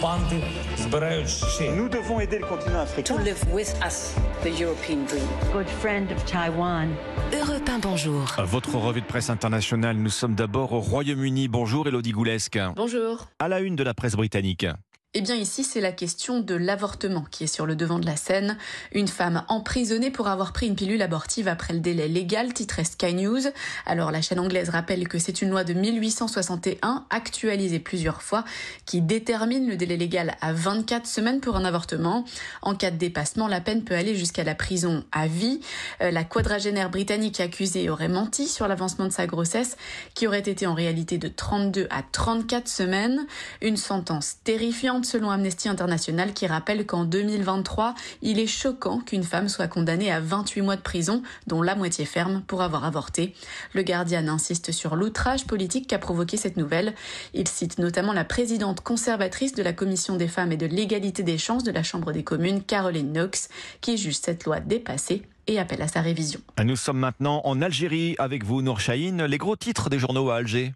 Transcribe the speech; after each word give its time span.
Nous 0.00 1.88
devons 1.90 2.20
aider 2.20 2.38
le 2.38 2.46
continent 2.46 2.80
africain. 2.80 3.16
To 3.16 3.22
live 3.22 3.38
with 3.52 3.74
us 3.84 4.14
the 4.42 4.48
European 4.58 5.04
dream. 5.04 5.26
Good 5.52 5.68
friend 5.68 6.10
of 6.10 6.24
Taiwan. 6.24 6.88
Europe 7.32 7.68
1, 7.68 7.78
bonjour. 7.80 8.24
Votre 8.44 8.76
revue 8.76 9.02
de 9.02 9.06
presse 9.06 9.28
internationale, 9.28 9.96
nous 9.96 10.08
sommes 10.08 10.34
d'abord 10.34 10.72
au 10.72 10.80
Royaume-Uni. 10.80 11.48
Bonjour 11.48 11.86
Elodie 11.86 12.12
Goulesque. 12.12 12.58
Bonjour. 12.76 13.26
À 13.40 13.48
la 13.48 13.60
une 13.60 13.76
de 13.76 13.84
la 13.84 13.92
presse 13.92 14.14
britannique. 14.14 14.66
Eh 15.12 15.22
bien 15.22 15.34
ici, 15.34 15.64
c'est 15.64 15.80
la 15.80 15.90
question 15.90 16.38
de 16.38 16.54
l'avortement 16.54 17.24
qui 17.32 17.42
est 17.42 17.52
sur 17.52 17.66
le 17.66 17.74
devant 17.74 17.98
de 17.98 18.06
la 18.06 18.14
scène. 18.14 18.56
Une 18.92 19.08
femme 19.08 19.42
emprisonnée 19.48 20.12
pour 20.12 20.28
avoir 20.28 20.52
pris 20.52 20.68
une 20.68 20.76
pilule 20.76 21.02
abortive 21.02 21.48
après 21.48 21.74
le 21.74 21.80
délai 21.80 22.06
légal, 22.06 22.54
titrait 22.54 22.84
Sky 22.84 23.14
News. 23.14 23.40
Alors 23.86 24.12
la 24.12 24.22
chaîne 24.22 24.38
anglaise 24.38 24.68
rappelle 24.68 25.08
que 25.08 25.18
c'est 25.18 25.42
une 25.42 25.50
loi 25.50 25.64
de 25.64 25.72
1861, 25.72 27.06
actualisée 27.10 27.80
plusieurs 27.80 28.22
fois, 28.22 28.44
qui 28.86 29.00
détermine 29.00 29.68
le 29.68 29.74
délai 29.74 29.96
légal 29.96 30.36
à 30.40 30.52
24 30.52 31.08
semaines 31.08 31.40
pour 31.40 31.56
un 31.56 31.64
avortement. 31.64 32.24
En 32.62 32.76
cas 32.76 32.92
de 32.92 32.96
dépassement, 32.96 33.48
la 33.48 33.60
peine 33.60 33.82
peut 33.82 33.96
aller 33.96 34.14
jusqu'à 34.14 34.44
la 34.44 34.54
prison 34.54 35.02
à 35.10 35.26
vie. 35.26 35.58
Euh, 36.02 36.12
la 36.12 36.22
quadragénaire 36.22 36.88
britannique 36.88 37.40
accusée 37.40 37.90
aurait 37.90 38.06
menti 38.06 38.46
sur 38.46 38.68
l'avancement 38.68 39.06
de 39.06 39.12
sa 39.12 39.26
grossesse, 39.26 39.76
qui 40.14 40.28
aurait 40.28 40.38
été 40.38 40.68
en 40.68 40.74
réalité 40.74 41.18
de 41.18 41.26
32 41.26 41.88
à 41.90 42.04
34 42.04 42.68
semaines. 42.68 43.26
Une 43.60 43.76
sentence 43.76 44.36
terrifiante 44.44 44.99
selon 45.04 45.30
Amnesty 45.30 45.68
International 45.68 46.32
qui 46.32 46.46
rappelle 46.46 46.86
qu'en 46.86 47.04
2023, 47.04 47.94
il 48.22 48.38
est 48.38 48.46
choquant 48.46 49.00
qu'une 49.00 49.22
femme 49.22 49.48
soit 49.48 49.68
condamnée 49.68 50.10
à 50.10 50.20
28 50.20 50.62
mois 50.62 50.76
de 50.76 50.82
prison, 50.82 51.22
dont 51.46 51.62
la 51.62 51.74
moitié 51.74 52.04
ferme, 52.04 52.42
pour 52.46 52.62
avoir 52.62 52.84
avorté. 52.84 53.34
Le 53.74 53.82
Guardian 53.82 54.28
insiste 54.28 54.72
sur 54.72 54.96
l'outrage 54.96 55.46
politique 55.46 55.86
qu'a 55.86 55.98
provoqué 55.98 56.36
cette 56.36 56.56
nouvelle. 56.56 56.94
Il 57.34 57.48
cite 57.48 57.78
notamment 57.78 58.12
la 58.12 58.24
présidente 58.24 58.80
conservatrice 58.80 59.54
de 59.54 59.62
la 59.62 59.72
Commission 59.72 60.16
des 60.16 60.28
femmes 60.28 60.52
et 60.52 60.56
de 60.56 60.66
l'égalité 60.66 61.22
des 61.22 61.38
chances 61.38 61.64
de 61.64 61.72
la 61.72 61.82
Chambre 61.82 62.12
des 62.12 62.24
communes, 62.24 62.62
Caroline 62.62 63.12
Knox, 63.12 63.48
qui 63.80 63.96
juge 63.96 64.18
cette 64.18 64.44
loi 64.44 64.60
dépassée 64.60 65.22
et 65.46 65.58
appelle 65.58 65.82
à 65.82 65.88
sa 65.88 66.00
révision. 66.00 66.40
Nous 66.62 66.76
sommes 66.76 66.98
maintenant 66.98 67.40
en 67.44 67.60
Algérie 67.60 68.14
avec 68.18 68.44
vous, 68.44 68.62
Nour 68.62 68.80
Chahine. 68.80 69.24
Les 69.24 69.38
gros 69.38 69.56
titres 69.56 69.90
des 69.90 69.98
journaux 69.98 70.30
à 70.30 70.36
Alger. 70.36 70.72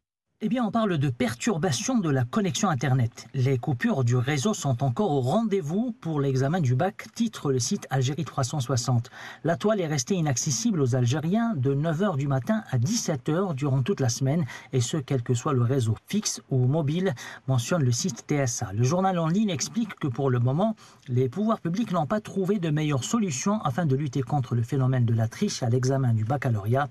Eh 0.46 0.48
bien, 0.50 0.62
on 0.62 0.70
parle 0.70 0.98
de 0.98 1.08
perturbation 1.08 1.96
de 1.96 2.10
la 2.10 2.24
connexion 2.26 2.68
Internet. 2.68 3.28
Les 3.32 3.56
coupures 3.56 4.04
du 4.04 4.14
réseau 4.14 4.52
sont 4.52 4.84
encore 4.84 5.10
au 5.10 5.22
rendez-vous 5.22 5.96
pour 6.02 6.20
l'examen 6.20 6.60
du 6.60 6.74
bac, 6.74 7.06
titre 7.14 7.50
le 7.50 7.58
site 7.58 7.86
Algérie 7.88 8.26
360. 8.26 9.08
La 9.42 9.56
toile 9.56 9.80
est 9.80 9.86
restée 9.86 10.16
inaccessible 10.16 10.82
aux 10.82 10.96
Algériens 10.96 11.54
de 11.56 11.74
9h 11.74 12.18
du 12.18 12.28
matin 12.28 12.62
à 12.70 12.76
17h 12.76 13.54
durant 13.54 13.82
toute 13.82 14.00
la 14.00 14.10
semaine, 14.10 14.44
et 14.74 14.82
ce, 14.82 14.98
quel 14.98 15.22
que 15.22 15.32
soit 15.32 15.54
le 15.54 15.62
réseau 15.62 15.96
fixe 16.08 16.42
ou 16.50 16.66
mobile, 16.66 17.14
mentionne 17.48 17.82
le 17.82 17.92
site 17.92 18.26
TSA. 18.28 18.74
Le 18.74 18.84
journal 18.84 19.18
en 19.18 19.28
ligne 19.28 19.48
explique 19.48 19.94
que 19.94 20.08
pour 20.08 20.28
le 20.28 20.40
moment, 20.40 20.76
les 21.08 21.30
pouvoirs 21.30 21.60
publics 21.60 21.90
n'ont 21.90 22.04
pas 22.04 22.20
trouvé 22.20 22.58
de 22.58 22.68
meilleure 22.68 23.04
solution 23.04 23.62
afin 23.62 23.86
de 23.86 23.96
lutter 23.96 24.20
contre 24.20 24.54
le 24.54 24.62
phénomène 24.62 25.06
de 25.06 25.14
la 25.14 25.26
triche 25.26 25.62
à 25.62 25.70
l'examen 25.70 26.12
du 26.12 26.24
baccalauréat. 26.26 26.90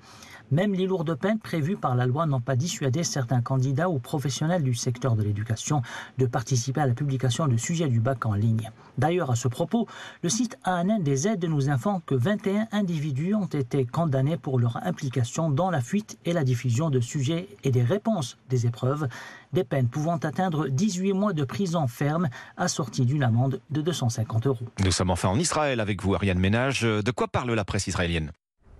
Même 0.49 0.73
les 0.73 0.87
lourdes 0.87 1.13
peines 1.15 1.39
prévues 1.39 1.77
par 1.77 1.95
la 1.95 2.07
loi 2.07 2.25
n'ont 2.25 2.41
pas 2.41 2.55
dissuadé 2.55 3.03
certains 3.03 3.42
candidats 3.43 3.89
ou 3.89 3.99
professionnels 3.99 4.63
du 4.63 4.73
secteur 4.73 5.15
de 5.15 5.23
l'éducation 5.23 5.81
de 6.17 6.25
participer 6.25 6.81
à 6.81 6.87
la 6.87 6.93
publication 6.93 7.47
de 7.47 7.57
sujets 7.57 7.87
du 7.87 7.99
bac 7.99 8.25
en 8.25 8.33
ligne. 8.33 8.71
D'ailleurs, 8.97 9.31
à 9.31 9.35
ce 9.35 9.47
propos, 9.47 9.87
le 10.21 10.29
site 10.29 10.57
ANN 10.65 11.01
des 11.01 11.27
aides 11.27 11.45
nous 11.45 11.69
informe 11.69 12.01
que 12.05 12.15
21 12.15 12.67
individus 12.71 13.33
ont 13.35 13.45
été 13.45 13.85
condamnés 13.85 14.37
pour 14.37 14.59
leur 14.59 14.77
implication 14.85 15.49
dans 15.49 15.69
la 15.69 15.81
fuite 15.81 16.17
et 16.25 16.33
la 16.33 16.43
diffusion 16.43 16.89
de 16.89 16.99
sujets 16.99 17.47
et 17.63 17.71
des 17.71 17.83
réponses 17.83 18.37
des 18.49 18.65
épreuves, 18.65 19.07
des 19.51 19.63
peines 19.63 19.87
pouvant 19.87 20.17
atteindre 20.17 20.67
18 20.67 21.13
mois 21.13 21.33
de 21.33 21.43
prison 21.43 21.87
ferme 21.87 22.29
assorties 22.57 23.05
d'une 23.05 23.23
amende 23.23 23.59
de 23.69 23.81
250 23.81 24.47
euros. 24.47 24.65
Nous 24.83 24.91
sommes 24.91 25.09
enfin 25.09 25.29
en 25.29 25.39
Israël 25.39 25.79
avec 25.79 26.01
vous, 26.01 26.15
Ariane 26.15 26.39
Ménage. 26.39 26.81
De 26.81 27.11
quoi 27.11 27.27
parle 27.27 27.51
la 27.51 27.65
presse 27.65 27.87
israélienne? 27.87 28.31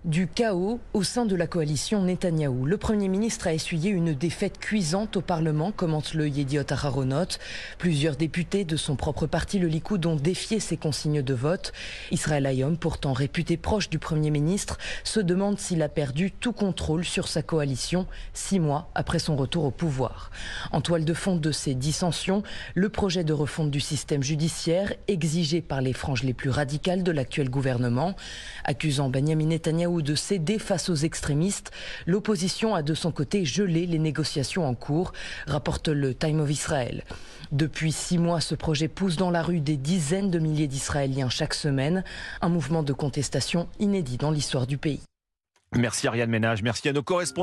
Du 0.06 0.28
chaos 0.28 0.82
au 0.94 1.02
sein 1.02 1.26
de 1.26 1.36
la 1.36 1.48
coalition 1.48 2.02
Netanyahou. 2.02 2.66
Le 2.66 2.76
Premier 2.78 3.08
ministre 3.08 3.48
a 3.48 3.54
essuyé 3.54 3.90
une 3.90 4.14
défaite 4.14 4.60
cuisante 4.60 5.16
au 5.16 5.22
Parlement, 5.22 5.72
commente 5.72 6.14
le 6.14 6.28
Yediot 6.28 6.66
Aharonot. 6.70 7.38
Plusieurs 7.78 8.18
députés 8.18 8.66
de 8.66 8.76
son 8.76 8.98
propre 8.98 9.28
parti, 9.28 9.60
le 9.60 9.68
Likoud, 9.68 10.06
ont 10.06 10.18
défié 10.18 10.60
ses 10.60 10.76
consignes 10.76 11.22
de 11.22 11.34
vote. 11.34 11.72
Israël 12.12 12.46
Ayom, 12.46 12.76
pourtant 12.76 13.14
réputé 13.14 13.56
proche 13.56 13.90
du 13.90 13.98
Premier 13.98 14.30
ministre, 14.30 14.78
se 15.06 15.22
demande 15.22 15.58
s'il 15.58 15.82
a 15.82 15.90
perdu 15.90 16.32
tout 16.32 16.54
contrôle 16.54 17.06
sur 17.06 17.30
sa 17.30 17.42
coalition 17.42 18.06
six 18.34 18.60
mois 18.60 18.92
après 18.96 19.20
son 19.20 19.38
retour 19.38 19.64
au 19.64 19.72
pouvoir. 19.72 20.32
En 20.74 20.82
toile 20.82 21.06
de 21.06 21.14
fond 21.14 21.38
de 21.38 21.52
ces 21.54 21.76
dissensions, 21.76 22.44
le 22.76 22.90
projet 22.90 23.24
de 23.24 23.34
refonte 23.34 23.72
du 23.72 23.80
système 23.80 24.22
judiciaire 24.22 24.94
exigé 25.08 25.62
par 25.62 25.80
les 25.80 25.94
franges 25.94 26.24
les 26.24 26.34
plus 26.34 26.50
radicales 26.50 27.04
de 27.04 27.12
l'actuel 27.12 27.50
gouvernement, 27.50 28.18
accusant 28.66 29.10
Benjamin 29.10 29.46
Netanyahou 29.46 29.93
de 30.02 30.16
céder 30.16 30.60
face 30.60 30.90
aux 30.90 30.96
extrémistes. 30.96 31.72
L'opposition 32.06 32.76
a 32.76 32.82
de 32.82 32.94
son 32.94 33.12
côté 33.12 33.46
gelé 33.46 33.86
les 33.86 34.00
négociations 34.00 34.68
en 34.68 34.74
cours, 34.76 35.14
rapporte 35.48 35.88
le 35.88 36.14
Time 36.14 36.40
of 36.40 36.50
Israel. 36.50 37.04
Depuis 37.52 37.92
six 37.92 38.18
mois, 38.18 38.42
ce 38.42 38.56
projet 38.56 38.88
pousse 38.88 39.16
dans 39.16 39.30
la 39.30 39.44
rue 39.44 39.60
des 39.60 39.78
dizaines 39.78 40.32
de 40.32 40.40
milliers 40.40 40.68
d'Israéliens 40.68 41.30
chaque 41.30 41.54
semaine, 41.54 42.04
un 42.42 42.50
mouvement 42.50 42.84
de 42.84 42.94
contestation 42.94 43.68
inédit 43.80 44.18
dans 44.18 44.32
l'histoire 44.32 44.66
du 44.66 44.78
pays. 44.78 45.02
Merci 45.76 46.08
Ariane 46.08 46.30
Ménage, 46.30 46.62
merci 46.62 46.88
à 46.90 46.94
nos 46.94 47.02
correspondants. 47.02 47.42